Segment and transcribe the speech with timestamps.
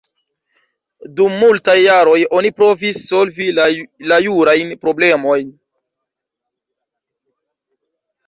[1.17, 3.49] Dum multaj jaroj oni provis solvi
[4.07, 5.51] la jurajn problemojn.